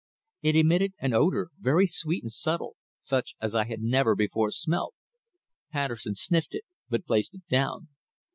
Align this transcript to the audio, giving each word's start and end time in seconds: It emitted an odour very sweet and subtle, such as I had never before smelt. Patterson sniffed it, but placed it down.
It 0.41 0.55
emitted 0.55 0.93
an 0.97 1.13
odour 1.13 1.51
very 1.59 1.85
sweet 1.85 2.23
and 2.23 2.31
subtle, 2.31 2.75
such 3.03 3.35
as 3.39 3.53
I 3.53 3.65
had 3.65 3.83
never 3.83 4.15
before 4.15 4.49
smelt. 4.49 4.95
Patterson 5.71 6.15
sniffed 6.15 6.55
it, 6.55 6.63
but 6.89 7.05
placed 7.05 7.35
it 7.35 7.47
down. 7.47 7.89